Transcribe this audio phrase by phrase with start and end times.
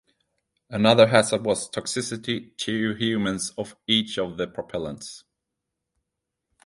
[0.71, 5.25] Another hazard was toxicity to humans of each of the propellants.